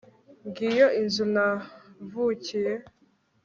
[0.47, 2.73] Ngiyo inzu navukiye